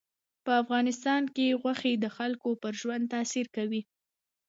په 0.45 0.51
افغانستان 0.61 1.21
کې 1.35 1.57
غوښې 1.61 1.93
د 1.99 2.05
خلکو 2.17 2.49
پر 2.61 2.73
ژوند 2.81 3.03
تاثیر 3.13 3.45
کوي. 3.55 3.81